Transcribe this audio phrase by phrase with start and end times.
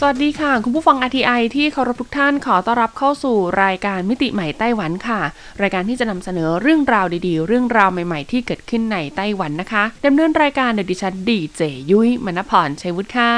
[0.00, 5.20] สวัสดีค่ะ คุณผู้ฟัง RTI ที่เคารพทุกท่านขอต้อนรับเข้าสู่รายการมิติใหม่ไต้หวันค่ะ
[5.62, 11.60] รายการที่จะนำเสนอเรื่องราวดีๆ เรื่องราวใหม่ๆ ที่เกิดขึ้นในไต้หวันนะคะดำเนินรายการโดยดิฉันดีเจ
[11.90, 13.34] ยุ้ยมณพรชัยวุฒิค่ะ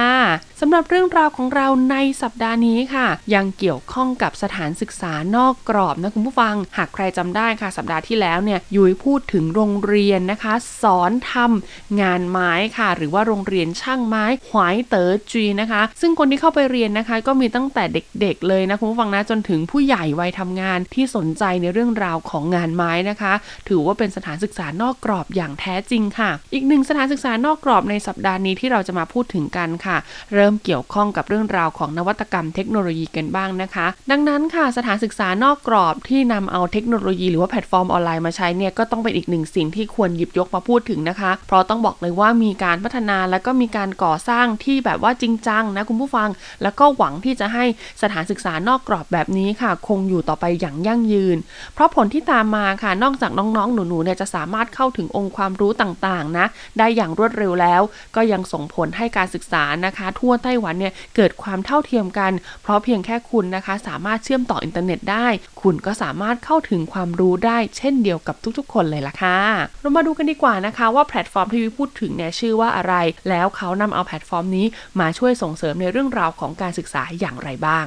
[0.61, 17.85] สำหรับเรื่องราวของเราในสัปดาห์นี้ค่ะ ยังเกี่ยวข้องกับสถานศึกษานอกกรอบนะคุณผู้ฟัง หากใครจำได้ค่ะ สัปดาห์ที่แล้วเนี่ยยุ้ยพูดถึงโรงเรียนนะคะ สอนทำงานไม้ค่ะ หรือว่าโรงเรียนช่างไม้หวายเต๋อจีนะคะ ซึ่งคนที่เข้าไปเรียนนะคะ ก็มีตั้งแต่
[18.21, 23.33] เด็กๆเลยนะคุณผู้ฟังนะจนถึงผู้ใหญ่วัยทำงานที่สนใจในเรื่องราวของงานไม้นะคะ
[23.69, 29.97] ถือว่าเป็นสถานศึกษานอกกรอบอย่างแท้จริงค่ะ อีกหนึ่งสถานศึกษานอกกรอบในสัปดาห์นี้ที่เราจะมาพูดถึงกันค่ะ
[30.35, 46.29] เริ่มเกี่ยวข้องกับเรื่องราวของนวัตกรรมเทคโนโลยีกันบ้างนะคะ ดังนั้นค่ะสถานศึกษานอกกรอบที่นำเอาเทคโนโลยีหรือว่าแพลตฟอร์มออนไลน์มาใช้เนี่ยก็ต้องเป็นอีกหนึ่งสิ่งที่ควรหยิบยกมาพูดถึงนะคะ เพราะต้องบอกเลยว่ามีการพัฒนาและก็มีการก่อสร้างที่แบบว่าจริงจังนะคุณผู้ฟัง
[46.63, 47.65] แล้วก็หวังที่จะให้
[48.03, 51.37] สถานศึกษานอกกรอบแบบนี้ค่ะ คงอยู่ต่อไปอย่างยั่งยืน
[51.75, 56.47] เพราะผลที่ตามมาค่ะ นอกจากน้องๆ หนูๆเนี่ยจะสามารถเข้าถึงองค์ความรู้ต่างๆนะ
[56.79, 57.83] ได้อย่างรวดเร็วแล้ว
[58.17, 65.27] ก็ยังส่งผลให้การศึกษานะคะ ทั่วไต้หวันเนี่ยเกิดความเท่าเทียมกัน เพราะเพียงแค่คุณนะคะ สามารถเชื่อมต่ออินเทอร์เน็ตได้
[65.63, 69.39] คุณก็สามารถเข้าถึงความรู้ได้เช่นเดียวกับทุกๆ คนเลยล่ะค่ะ
[69.81, 72.95] เรามาดูกันดีกว่านะคะ ว่าแพลตฟอร์มที่วิพูดถึงเนี่ยชื่อว่าอะไร
[73.29, 74.67] แล้วเขานำเอาแพลตฟอร์มนี้
[75.01, 77.87] มาช่วยส่งเสริมในเรื่องราวของการศึกษาอย่างไรบ้าง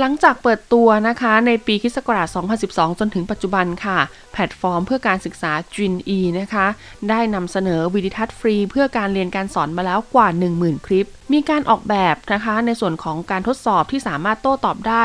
[0.00, 1.98] หลังจากเปิดตัวนะคะในปีคศ
[2.48, 3.98] 2012 จนถึงปัจจุบันค่ะ
[4.32, 6.66] แพลตฟอร์มเพื่อการศึกษา จุนอี นะคะ
[7.08, 15.04] ได้นำเสนอวิดีทัศน์ฟรี เพื่อการเรียนการสอนมาแล้วกว่า 10,000 คลิป มีการออกแบบนะคะในส่วนของการทดสอบที่สามารถโต้ตอบได้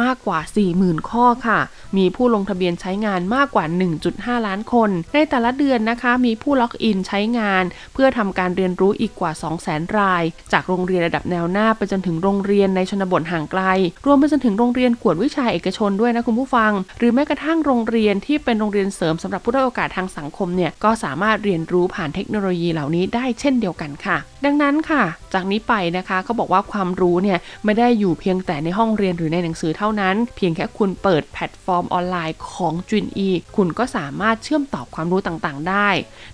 [0.00, 0.38] มากกว่า
[0.74, 1.60] 40,000 ข้อค่ะ
[1.96, 3.64] มีผู้ลงทะเบียนใช้งานมากกว่า
[4.06, 9.32] 1.5 ล้านคน ในแต่ละเดือนนะคะ มีผู้ล็อกอินใช้งาน เพื่อทำการเรียนรู้อีกกว่า
[9.64, 13.62] 200,000 ราย จากโรงเรียนระดับแนวหน้าไปจนถึงโรงเรียนในชนบทห่างไกล
[14.06, 25.02] รวมไปจนถึงโรงเรียนกวดวิชาเอกชนด้วยนะคุณผู้ฟัง หรือแม้กระทั่งโรงเรียนที่เป็นโรงเรียนเสริมสำหรับผู้ด้อยโอกาสทางสังคมเนี่ยก็สามารถเรียนรู้ผ่านเทคโนโลยีเหล่านี้ได้เช่นเดียวกันค่ะ ดังนั้นค่ะ
[25.34, 35.88] จากนี้ไปนะคะเขาบอกว่าความรู้เนี่ยไม่ได้อยู่เพียงแต่ในห้องเรียนหรือในหนังสือเท่านั้น เพียงแค่คุณเปิดแพลตฟอร์มออนไลน์ของจุนอีคุณก็สามารถเชื่อมต่อความรู้ต่างๆ ได้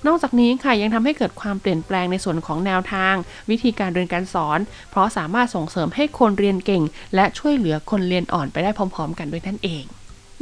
[0.07, 3.15] นอกจากนี้ค่ะยังทำให้เกิดความเปลี่ยนแปลงในส่วนของแนวทาง
[3.51, 4.59] วิธีการเรียนการสอน
[4.91, 6.83] เพราะสามารถส่งเสริมให้คนเรียนเก่ง
[7.15, 9.85] และช่วยเหลือคนเรียนอ่อนไปได้พร้อม ๆ กันด้วยนั่นเอง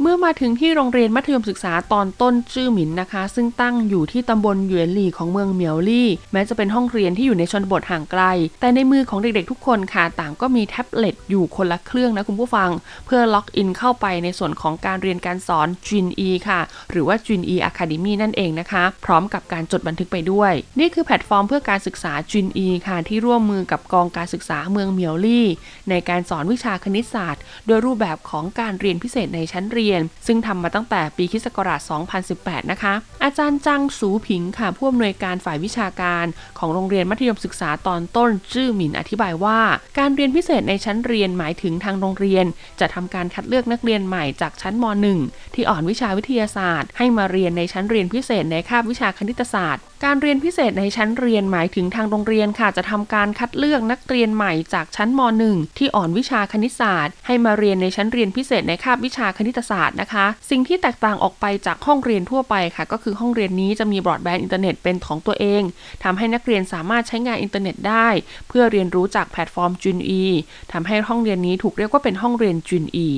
[0.01, 8.23] เมื่อมาถึงที่โรงเรียนมัธยมศึกษาตอนต้นจื้อหมินนะคะ ซึ่งตั้งอยู่ที่ตำบลหยวนหลี่ของเมืองเหมียวลี่ แม้จะเป็นห้องเรียนที่อยู่ในชนบทห่างไกล
[8.59, 12.69] แต่ในมือของเด็กๆทุกคนค่ะ ต่างก็มีแท็บเล็ตอยู่คนละเครื่องนะคุณผู้ฟัง
[13.05, 16.59] เพื่อล็อกอินเข้าไปในส่วนของการเรียนการสอนจุนอีค่ะ
[16.91, 25.47] หรือว่าจุนอี Academy นั่นเองนะคะ พร้อมกับการจดบันทึกไปด้วย นี่คือแพลตฟอร์มเพื่อการศึกษาจุนอีค่ะ ที่ร่วมมือกับกองการศึกษาเมืองเหมียวลี่
[25.89, 29.88] ในการสอนวิชาคณิตศาสตร์ โดยรูปแบบของการเรียนพิเศษในชั้นเรียน
[30.27, 31.47] ซึ่งทำมาตั้งแต่ปีคศ
[32.09, 36.25] 2018 นะคะ อาจารย์จังสูผิงค่ะผู้อำนวยการฝ่ายวิชาการ
[36.59, 39.59] ของโรงเรียนมัธยมศึกษาตอนต้นจื้อหมินอธิบายว่า
[39.99, 42.45] การเรียนพิเศษในชั้นเรียนหมายถึงทางโรงเรียน
[42.79, 44.85] จะทำการคัดเลือกนักเรียนใหม่จากชั้นม
[45.19, 65.61] .1 ที่อ่อนวิชาวิทยาศาสตร์ ให้มาเรียนในชั้นเรียนพิเศษในคาบวิชาคณิตศาสตร์ การเรียนพิเศษในชั้นเรียนหมายถึงทางโรงเรียนค่ะ จะทำการคัดเลือกนักเรียนใหม่จากชั้นม .1 ที่อ่อนวิชาคณิตศาสตร์ ให้มาเรียนในชั้นเรียนพิเศษในคาบวิชาคณิตศาสตร์นะคะ สิ่งที่แตกต่างออกไปจากห้องเรียนทั่วไปค่ะ ก็คือห้องเรียนนี้จะมีบรอดแบนด์อินเทอร์เน็ตเป็นของตัวเอง
[66.03, 68.07] ทำให้นักเรียนสามารถใช้งานอินเทอร์เน็ตได้
[68.47, 70.23] เพื่อเรียนรู้จากแพลตฟอร์มจุนอี
[70.71, 73.09] ทำให้ห้องเรียนนี้ถูกเรียกว่าเป็นห้องเรียนจุนอี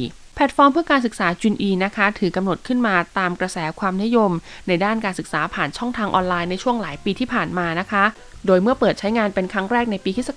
[0.46, 4.32] แพลตฟอร์มเพื่อการศึกษาจุนอีนะคะ ถือกำหนดขึ้นมาตามกระแสความนิยม
[4.68, 8.04] ในด้านการศึกษาผ่านช่องทางออนไลน์ในช่วงหลายปีที่ผ่านมานะคะ
[8.48, 10.30] โดยเมื่อเปิดใช้งานเป็นครั้งแรกในปีคศ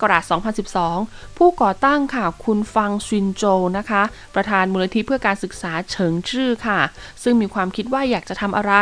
[0.65, 3.45] 2012 ผู้ก่อตั้งค่ะคุณฟังซินโจ
[3.79, 4.03] นะคะ
[4.35, 6.81] ประธานมูลนิธิเพื่อการศึกษาเฉิงชื่อค่ะ
[7.23, 8.75] ซึ่งมีความคิดว่าอยากจะทำอะไร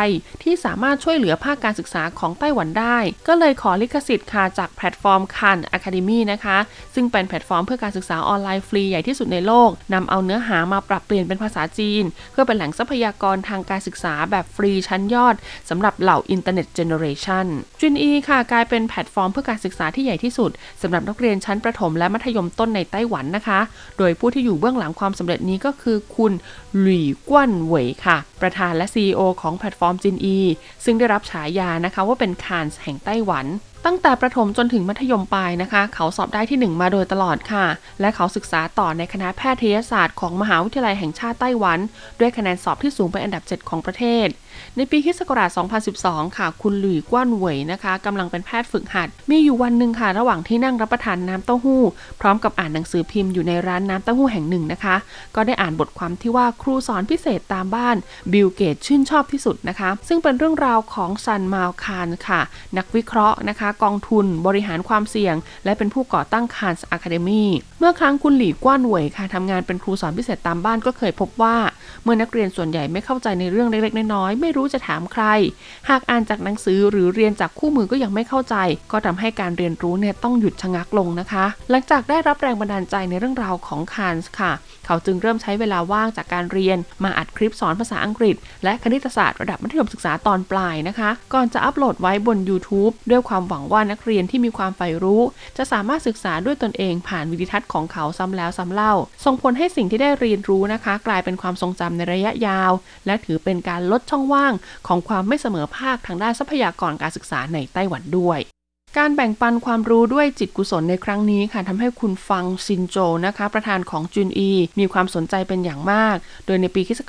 [0.43, 2.97] ที่สามารถช่วยเหลือภาคการศึกษาของไต้หวันได้
[3.27, 6.57] ก็เลยขอลิขสิทธิ์ค่ะจากแพลตฟอร์ม Khan Academy นะคะ
[6.95, 15.35] ซึ่งเป็นแพลตฟอร์มเพื่อการศึกษาออนไลน์ฟรีใหญ่ที่สุดในโลกนำเอาเนื้อหามาปรับเปลี่ยนเป็นภาษาจีน เพื่อเป็นแหล่งทรัพยากรทางการศึกษาแบบฟรีชั้นยอด
[15.69, 17.45] สำหรับเหล่า Internet Generation
[17.79, 20.51] จุนอีค่ะกลายเป็นแพลตฟอร์มเพื่อการศึกษาที่ใหญ่ที่สุด
[20.81, 23.59] สำหรับนักเรียนชั้นประถมและมัธยมต้นในไต้หวันนะคะ
[23.97, 26.33] โดยผู้ที่อยู่เบื้องหลังความสำเร็จนี้ก็คือคุณ
[26.79, 30.37] หลี่กวนเหวยค่ะ ประธานและ CEO ของแพลตฟอร์มจุนอี
[30.85, 33.47] ซึ่งได้รับฉายานะคะว่าเป็นคานส์แห่งไต้หวัน
[33.85, 37.65] ตั้งแต่ประถมจนถึงมัธยมปลายนะคะ เขาสอบได้ที่ 1 มาโดยตลอดค่ะ
[38.01, 41.79] และเขาศึกษาต่อในคณะแพทยศาสตร์ของมหาวิทยาลัยแห่งชาติไต้หวัน
[42.19, 44.27] ด้วยคะแนนสอบที่สูงเป็นอันดับ 7 ของประเทศ
[44.77, 45.21] ในปีคศ
[45.79, 51.81] 2012 ค่ะ คุณหลุยกว้านเหวยนะคะกำลังเป็นแพทย์ฝึกหัด มีอยู่วันหนึ่งค่ะ ระหว่างที่นั่งรับประทานน้ำเต้าหู้
[52.21, 54.95] พร้อมกับอ่านหนังสือพิมพ์อยู่ในร้านน้ำเต้าหู้แห่งหนึ่งนะคะ
[55.35, 57.95] ก็ได้อ่านบทความที่ว่าครูสอนพิเศษตามบ้าน
[58.33, 62.41] Bill Gates ชื่นชอบที่สุดนะคะ ซึ่งเป็นเรื่องราวของ Salman Khan ค่ะ
[62.77, 65.35] นักวิเคราะห์นะคะ กองทุนบริหารความเสี่ยง
[65.65, 71.55] และเป็นผู้ก่อตั้ง Khan Academy เมื่อครั้งคุณหลี่กว้านหวยค่ะทำงานเป็นครูสอนพิเศษตามบ้านก็เคยพบว่า
[72.03, 75.23] เมื่อนักเรียนส่วนใหญ่ไม่เข้าใจในเรื่องเล็กๆน้อยๆไม่รู้จะถามใคร
[75.89, 78.55] หากอ่านจากหนังสือหรือเรียนจากคู่มือก็ยังไม่เข้าใจ
[78.91, 84.51] ก็ทำให้การเรียนรู้เนี่ยต้องหยุดชะงักลงนะคะ หลังจากได้รับแรงบันดาลใจในเรื่องราวของคานส์ค่ะ
[84.85, 95.21] เขาจึงเริ่มใช้เวลาว่างจากการเรียน มาอัดคลิปสอนภาษาอังกฤษ และคณิตศาสตร์ระดับมัธยมศึกษาตอนปลายนะคะ ก่อนจะอัปโหลดไว้บน YouTube ด้วยความหวังว่านักเรียนที่มีความใฝ่รู้
[95.57, 98.93] จะสามารถศึกษาด้วยตนเองผ่านวิดีทัศน์ของเขาซ้ำแล้วซ้ำเล่า
[99.25, 102.71] ส่งผลให้สิ่งที่ได้เรียนรู้นะคะ กลายเป็นความทรงจำในระยะยาว
[103.05, 104.53] และถือเป็นการลดช่องว่าง
[104.87, 108.39] ของความไม่เสมอภาคทางด้านทรัพยากรการศึกษาในไต้หวันด้วย
[108.99, 117.01] การแบ่งปันความรู้ด้วยจิตกุศลในครั้งนี้ค่ะทำให้คุณฟังซินโจนะคะ ประธานของจุนอี มีความสนใจเป็นอย่างมาก โดยในปีคศ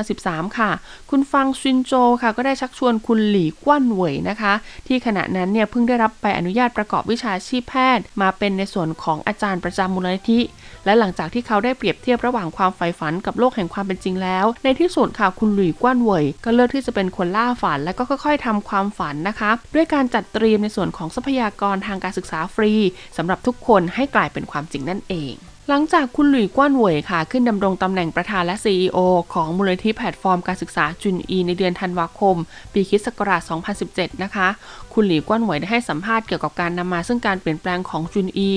[0.00, 0.70] 2013 ค่ะ
[1.10, 1.92] คุณฟังซินโจ
[2.22, 4.52] ค่ะ ก็ได้ชักชวนคุณหลี่กวนเหวยนะคะ
[4.86, 10.40] ที่ขณะนั้นเนี่ยเพิ่งได้รับใบอนุญาตประกอบวิชาชีพแพทย์ มาเป็นในส่วนของอาจารย์ประจำมูลนิธิ
[10.84, 22.72] และหลังจากที่เขาได้เปรียบเทียบระหว่างความใฝ่ฝันกับโลกแห่งความเป็นจริงแล้ว ในที่สุดค่ะคุณหลุยกว้านเหวยก็เลือกที่จะเป็นคนล่าฝัน และก็ค่อย ๆทำความฝันนะคะ ด้วยการจัดเตรียมในส่วนของทรัพพยากรทางการศึกษาฟรี
[23.16, 25.34] สำหรับทุกคนให้กลายเป็นความจริงนั่นเอง
[25.70, 28.98] หลังจากคุณหลุยกว้านเหวยค่ะ ขึ้นดำรงตำแหน่งประธานและ CEO
[29.34, 32.36] ของมูลนิธิแพลตฟอร์มการศึกษาจุนอีในเดือนธันวาคม
[32.72, 33.42] ปีคริสต์ศักราช
[33.82, 34.48] 2017 นะคะ
[34.92, 38.52] คุณหลีกว้านเหวยได้ให้สัมภาษณ์เกี่ยวกับการนำมาซึ่งการเปลี่ยนแปลงของจุนอี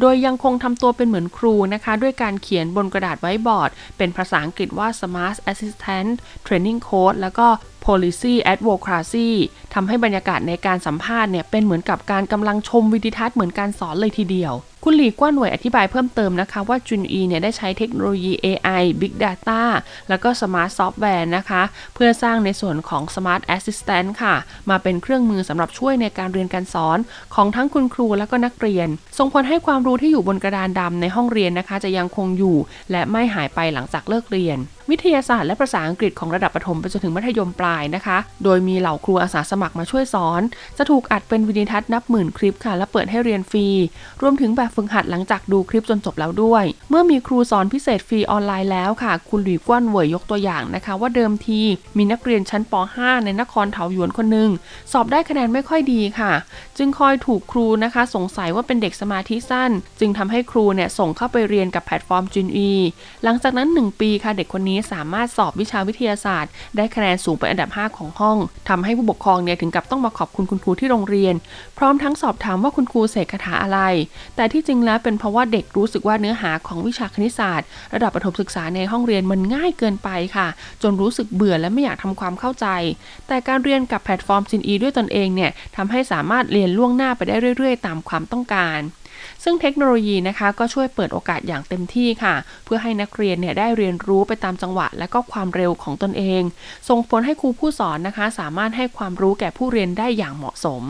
[0.00, 6.10] โดยยังคงทำตัวเป็นเหมือนครูนะคะ ด้วยการเขียนบนกระดาษไว้บอร์ด เป็นภาษาอังกฤษว่า Smart Assistant
[6.46, 7.48] Training Code แล้วก็
[7.86, 9.28] policy advocacy
[9.74, 19.62] ทำให้บรรยากาศในการสัมภาษณ์เนี่ยเป็นเหมือนกับการกำลังชมวิดีทัศน์เหมือนการสอนเลยทีเดียว คุณหลีกว้านหน่วยอธิบายเพิ่มเติมนะคะว่าจุนอีเนี่ยได้ใช้เทคโนโลยี AI Big Data
[20.08, 21.62] แล้วก็ Smart Software นะคะ
[21.94, 24.34] เพื่อสร้างในส่วนของ Smart Assistant ค่ะ
[24.70, 26.98] มาเป็นเครื่องมือสำหรับช่วยในการเรียนการสอน
[27.34, 28.88] ของทั้งคุณครูและก็นักเรียน
[29.18, 32.56] ส่งผลให้ความรู้ที่อยู่บนกระดานดำในห้องเรียนนะคะ จะยังคงอยู่
[32.90, 34.58] และไม่หายไปหลังจากเลิกเรียน
[34.90, 40.42] วิทยาศาสตร์และภาษาอังกฤษของระดับประถมไปจนถึงมัธยมปลายนะคะ โดยมีเหล่าครูอาสาสมัครมาช่วยสอน
[40.78, 43.66] จะถูกอัดเป็นวิดีทัศน์นับหมื่นคลิปค่ะ และเปิดให้เรียนฟรี
[44.22, 51.60] รวมถึงแบบฝึกหัดหลังจากดูคลิปจนจบแล้วด้วย เมื่อมีครูสอนพิเศษฟรีออนไลน์แล้วค่ะ คุณหลุยกว้านเหวยยกตัวอย่างนะคะ ว่าเดิมที
[51.96, 54.50] มีนักเรียนชั้นป .5 ในนครเถาหยวนคนหนึ่ง
[54.92, 56.32] สอบได้คะแนนไม่ค่อยดีค่ะ
[56.78, 59.70] จึงคอยถูกครูนะคะ สงสัยว่าเป็นเด็กสมาธิสั้น
[60.00, 62.70] จึงทำให้ครูเนี่ยส่งเข้าไปเรียนกับแพลตฟอร์มจินอี
[63.24, 68.38] หลังจากนั้น 1 ปีค่ะเด็กคนนี้สามารถสอบวิชาวิทยาศาสตร์ ได้คะแนนสูงเป็นอันดับ 5 ของห้อง
[68.68, 71.34] ทำให้ผู้ปกครองเนี่ยถึงกับต้องมาขอบคุณคุณครูที่โรงเรียน
[71.78, 73.80] พร้อมทั้งสอบถามว่าคุณครูเสกคาถาอะไร
[74.36, 80.48] แต่ที่จริงแล้วเป็นเพราะว่าเด็กรู้สึกว่าเนื้อหาของวิชาคณิตศาสตร์ ระดับประถมศึกษาในห้องเรียนมันง่ายเกินไปค่ะ
[80.82, 82.66] จนรู้สึกเบื่อและไม่อยากทำความเข้าใจ
[83.28, 88.78] แต่การเรียนกับแพลตฟอร์มจินอีด้วยตนเองเนี่ยทำให้สามารถเรียนล่วงหน้าไปได้เรื่อย ๆ ตามความต้องการ
[89.44, 92.34] ซึ่งเทคโนโลยีนะคะก็ช่วยเปิดโอกาสอย่างเต็มที่ค่ะ
[92.64, 96.42] เพื่อให้นักเรียนเนี่ยได้เรียนรู้ไปตามจังหวะ และก็ความเร็วของตนเอง
[96.88, 100.82] ส่งผลให้ครูผู้สอนนะคะ สามารถให้ความรู้แก่ผู้เรียนได้อย่างเหมาะสม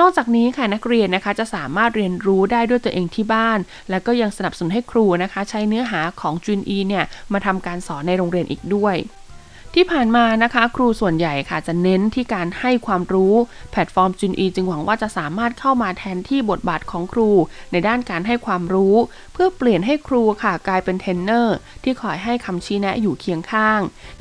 [0.00, 3.58] นอกจากนี้ค่ะนักเรียนนะคะจะสามารถเรียนรู้ได้ด้วยตัวเองที่บ้าน
[3.90, 8.96] และก็ยังสนับสนุนให้ครูนะคะ ใช้เนื้อหาของจุนอีเนี่ยมาทำการสอนในโรงเรียนอีกด้วย
[9.78, 13.34] ที่ผ่านมานะคะ ครูส่วนใหญ่ค่ะจะเน้นที่การให้ความรู้
[13.70, 17.30] แพลตฟอร์มจุนอีจึงหวังว่าจะสามารถเข้ามาแทนที่บทบาทของครู
[17.72, 18.94] ในด้านการให้ความรู้
[19.32, 23.80] เพื่อเปลี่ยนให้ครูค่ะกลายเป็นเทรนเนอร์ ที่คอยให้คำชี้แนะอยู่เคียงข้าง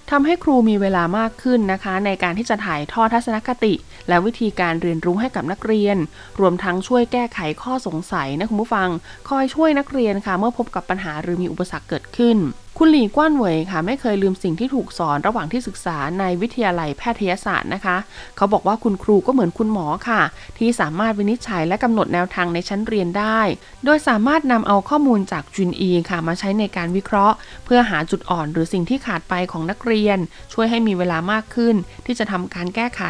[0.09, 3.73] ทำให้ครูมีเวลามากขึ้นนะคะ ในการที่จะถ่ายทอดทัศนคติ
[4.07, 5.97] และวิธีการเรียนรู้ให้กับนักเรียน
[6.39, 8.89] รวมทั้งช่วยแก้ไขข้อสงสัยนะคุณผู้ฟัง
[9.29, 12.39] คอยช่วยนักเรียนค่ะ เมื่อพบกับปัญหาหรือมีอุปสรรคเกิดขึ้น
[12.79, 17.97] คุณหลีกว้านเหวยค่ะ ไม่เคยลืมสิ่งที่ถูกสอนระหว่างที่ศึกษาในวิทยาลัยแพทยศาสตร์นะคะ
[18.37, 20.21] เขาบอกว่าคุณครูก็เหมือนคุณหมอค่ะ
[20.57, 23.39] ที่สามารถวินิจฉัยและกำหนดแนวทางในชั้นเรียนได้
[23.85, 30.17] โดยสามารถนำเอาข้อมูลจากจุนอีค่ะมาใช้ในการวิเคราะห์ เพื่อหาจุดอ่อนหรือสิ่งที่ขาดไปของนักเรียน
[30.53, 33.01] ช่วยให้มีเวลามากขึ้น ที่จะทำการแก้ไข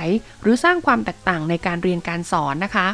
[0.42, 2.88] หรือสร้างความแตกต่างในการเรียนการสอนนะคะ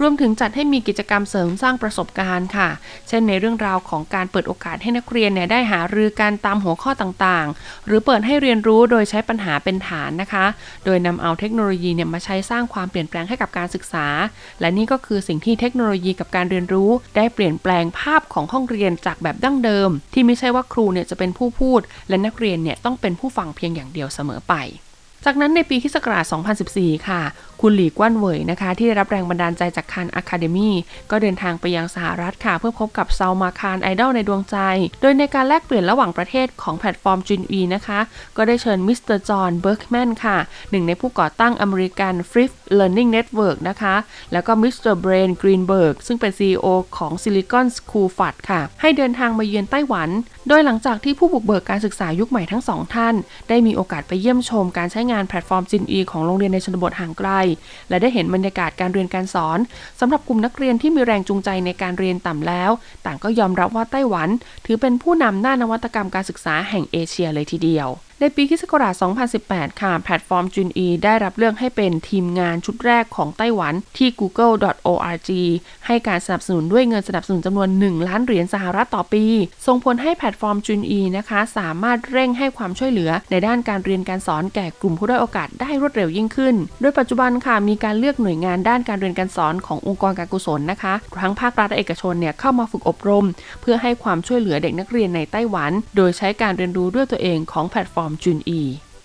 [0.00, 2.68] รวมถึงจัดให้มีกิจกรรมเสริมสร้างประสบการณ์ค่ะ
[3.08, 10.46] เช่น ในเรื่องราวของการเปิดโอกาสให้นักเรียนเนี่ยได้หารือการตามหัวข้อต่างๆ หรือเปิดให้เรียนรู้โดยใช้ปัญหาเป็นฐานนะคะ
[10.84, 14.06] โดยนำเอาเทคโนโลยีเนี่ยมาใช้สร้างความเปลี่ยนแปลงให้กับการศึกษา
[14.60, 24.54] และนี่ก็คือสิ่งที่เทคโนโลยีกับการเรียนรู้ ได้เปลี่ยนแปลงภาพของห้องเรียนจากแบบดั้งเดิม ที่ไม่ใช่ว่าครูเนี่ยจะเป็นผู้พูด และนักเรียนเนี่ยต้องเป็นผู้ฟังเพียงอย่างเดียวเสมอไป
[25.24, 25.96] จากนั้นในปีคศ
[26.52, 27.22] 2014 ค่ะ
[27.62, 30.70] คุณหลีกว้านเวยนะคะ ที่ได้รับแรงบันดาลใจจากคานอะคาเดมี
[31.10, 34.56] ก็เดินทางไปยังสหรัฐค่ะ เพื่อพบกับ Salman Khan ไอดอลในดวงใจ
[35.00, 38.00] โดยในการแลกเปลี่ยนระหว่างประเทศของแพลตฟอร์มจินอีนะคะ
[38.36, 40.38] ก็ได้เชิญ Mister Jon Bergmann ค่ะ
[40.70, 43.94] หนึ่งในผู้ก่อตั้งอเมริกัน f r i f Learning Network นะคะ
[44.32, 50.08] แล้วก็ Mister Brian Greenberg ซึ่งเป็น CEO ของ Silicon Schools Fund ค่ะ ให้เดินทางมาเยือนไต้หวัน
[50.48, 53.14] โดยหลังจากที่ผู้บุกเบิกการศึกษายุคใหม่ทั้งสองท่าน
[53.48, 57.30] ได้มีโอกาสไปเยี่ยมชมการใช้งานแพลตฟอร์มจินอีของโรงเรียนในชนบทห่างไกล
[57.88, 59.58] และได้เห็นบรรยากาศการเรียนการสอน
[60.00, 62.70] สำหรับกลุ่มนักเรียนที่มีแรงจูงใจในการเรียนต่ำแล้ว
[63.06, 64.28] ต่างก็ยอมรับว่าไต้หวัน
[64.66, 67.88] ถือเป็นผู้นำด้านนวัตกรรมการศึกษาแห่งเอเชียเลยทีเดียว
[68.20, 68.64] ในปีคศ
[69.22, 75.30] 2018 ค่ะ แพลตฟอร์มจุนอีได้รับเลือกให้เป็นทีมงานชุดแรกของไต้หวันที่ google.org
[75.86, 79.24] ให้การสนับสนุนด้วยเงินสนับสนุนจำนวน 1 ล้านเหรียญสหรัฐต่อปี
[79.66, 93.26] ส่งผลให้แพลตฟอร์มจุนอีนะคะ สามารถเร่งให้ความช่วยเหลือในด้านการเรียนการสอนแก่กลุ่มผู้ด้อยโอกาสได้รวดเร็วยิ่งขึ้น โดยปัจจุบันค่ะมีการเลือกหน่วยงานด้านการเรียนการสอนขององค์กรการกุศลนะคะทั้งภาครัฐและเอกชนเนี่ยเข้ามาฝึกอบรม
[93.60, 98.60] เพื่อให้ความช่วยเหลือเด็กนักเรียนในไต้หวัน โดยใช้การเรียนรู้ด้วยตัวเองของแพลตฟอร์มอมจุนอี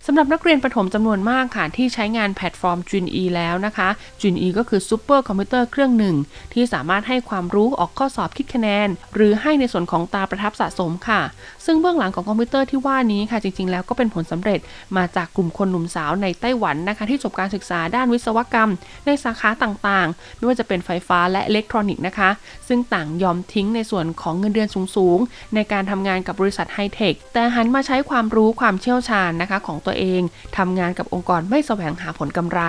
[0.08, 3.90] สำหรับนักเรียนประถมจำนวนมากค่ะ ที่ใช้งานแพลตฟอร์มจุนอีแล้วนะคะ
[4.22, 6.16] จุนอีก็คือซูเปอร์คอมพิวเตอร์เครื่องหนึ่ง
[6.54, 11.22] ที่สามารถให้ความรู้ออกข้อสอบคิดคะแนน หรือให้ในส่วนของตาประทับสะสมค่ะ
[11.66, 14.60] ซึ่งเบื้องหลังของคอมพิวเตอร์ที่ว่านี้ค่ะ จริง ๆ แล้วก็เป็นผลสำเร็จ
[14.98, 18.72] มาจากกลุ่มคนหนุ่มสาวในไต้หวันนะคะ ที่จบการศึกษาด้านวิศวกรรม
[19.06, 22.30] ในสาขาต่างๆ ไม่ว่าจะเป็นไฟฟ้าและอิเล็กทรอนิกส์นะคะ
[22.68, 30.22] ซึ่งต่างยอมทิ้งในส่วนของเงินเดือนสูงๆในการทำงานกับบริษัทไฮเทคแต่หันมาใช้ความรู้ความเชี่ยวชาญนะคะของตัวเอง
[30.58, 32.62] ทำงานกับองค์กรไม่แสวงหาผลกำไร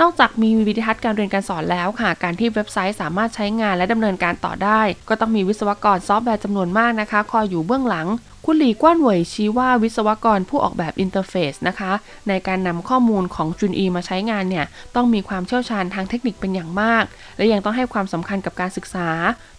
[0.00, 8.08] นอกจากมีวีดิทัศน์การเรียนการสอนแล้วค่ะ การที่เว็บไซต์สามารถใช้งานและดำเนินการต่อได้ ก็ต้องมีวิศวกรซอฟต์แวร์จำนวนมากนะคะ คอยอยู่เบื้องหลัง
[8.46, 11.92] คุณหลีกว้านเหวยชี้ว่าวิศวกรผู้ออกแบบอินเทอร์เฟซนะคะ
[12.28, 17.04] ในการนำข้อมูลของจุนอีมาใช้งานเนี่ย ต้องมีความเชี่ยวชาญทางเทคนิคเป็นอย่างมาก
[17.36, 19.08] และยังต้องให้ความสำคัญกับการศึกษา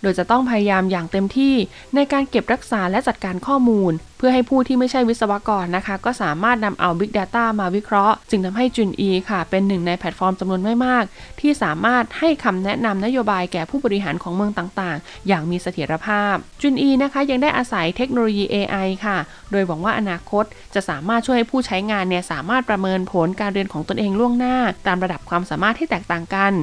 [0.01, 1.55] โดยจะต้องพยายามอย่างเต็มที่
[1.95, 3.91] ในการเก็บรักษาและจัดการข้อมูล
[4.25, 11.03] เพื่อให้ผู้ที่ไม่ใช่วิศวกรนะคะ ก็สามารถนำเอา Big Data มาวิเคราะห์ จึงทำให้จุนอีค่ะ เป็นหนึ่งในแพลตฟอร์มจำนวนไม่มาก
[11.39, 19.17] ที่สามารถให้คำแนะนำนโยบายแก่ผู้บริหารของเมืองต่างๆ อย่างมีเสถียรภาพ จุนอีนะคะยังได้อาศัยเทคโนโลยี AI ค่ะ
[19.51, 20.43] โดยหวังว่าอนาคต
[20.75, 24.55] จะสามารถช่วยให้ผู้ใช้งานเนี่ยสามารถประเมินผลการเรียนของตนเองล่วงหน้า
[24.87, 26.53] ตามระดับความสามารถที่แตกต่างกัน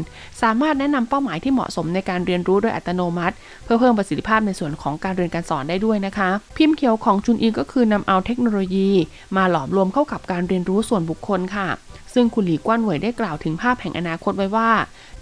[0.42, 8.90] สามารถแนะนำเป้าหมายที่เหมาะสมในการเรียนรู้โดยอัตโนมัติ เพื่อเพิ่มประสิทธิภาพในส่วนของการเรียนการสอนได้ด้วยนะคะ พิมพ์เขียวของจุนอีก็คือนำเอาเทคโนโลยี
[9.36, 11.68] มาหลอมรวมเข้ากับการเรียนรู้ส่วนบุคคลค่ะ
[12.14, 14.70] ซึ่งคุณหลีกว้านเหวยได้กล่าวถึงภาพแห่งอนาคตไว้ว่า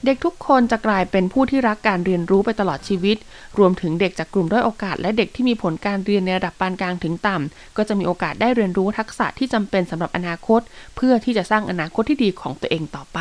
[0.05, 3.17] เด็กทุกคนจะกลายเป็นผู้ที่รักการเรียนรู้ไปตลอดชีวิต
[3.59, 10.61] รวมถึงเด็กจากกลุ่มด้อยโอกาส และเด็กที่มีผลการเรียนในระดับปานกลางถึงต่ำก็จะมีโอกาสได้เรียนรู้ทักษะที่จำเป็นสำหรับอนาคต
[10.97, 13.21] เพื่อที่จะสร้างอนาคตที่ดีของตัวเองต่อไป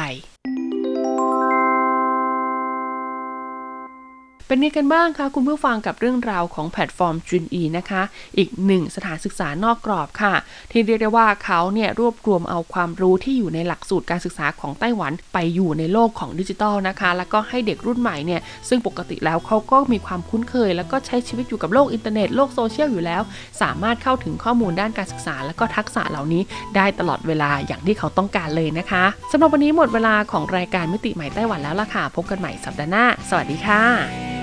[4.48, 8.02] เป็นไงกันบ้างคะคุณผู้ฟังกับเรื่องราวของแพลตฟอร์มจุนอีนะคะ
[8.38, 10.34] อีกหนึ่งสถานศึกษานอกกรอบค่ะ
[10.72, 23.22] ที่เรียกได้ว่าเขาเนี่ยรวบรวมเอาความรู้ที่อยู่ในหลักสูตรการศึกษาของไต้หวันไปอยู่ในโลกของดิจิทัลนะคะ แล้วก็ให้เด็กรุ่นใหม่เนี่ยซึ่งปกติแล้วเขาก็มีความคุ้นเคย แล้วก็ใช้ชีวิตอยู่กับโลกอินเทอร์เน็ตโลกโซเชียลอยู่แล้ว
[23.62, 26.42] สามารถเข้าถึงข้อมูลด้านการศึกษา และก็ทักษะเหล่านี้
[26.76, 34.37] ได้ตลอดเวลาอย่างที่เขาต้องการเลยนะคะสำหรับวันนี้หมดเวลาของรายการมิติใหม่ไต้หวันแล้วล่ะค่ะพบกันใหม่สัปดาห์หน้า สวัสดีค่ะ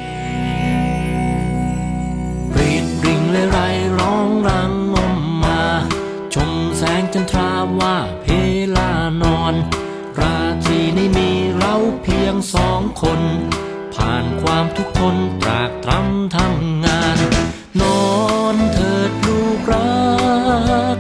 [3.35, 3.61] เลไร
[3.99, 5.63] ร้องรังงมมา
[6.35, 7.51] ชมแสงจันทรา
[7.81, 8.27] ว่าเพ
[8.77, 9.55] ลานอน
[10.19, 13.21] ราตรีนี้มีเราเพียงสองคน
[13.95, 17.19] ผ่านความทุกข์ทนตรากตรำทำงาน
[17.81, 18.07] นอ
[18.55, 19.95] นเถิดลูกรั
[20.97, 20.99] ก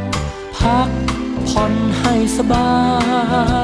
[0.58, 0.90] พัก
[1.48, 2.70] ผ่อนให้สบา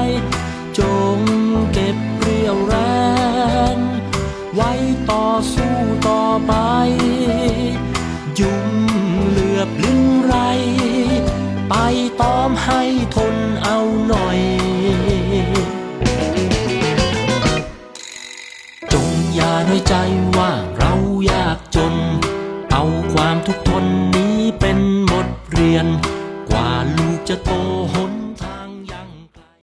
[19.91, 20.01] อย่